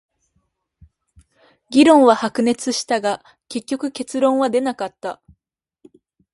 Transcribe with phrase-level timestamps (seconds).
[1.69, 5.21] 議論は白熱したが、結局結論は出なかった。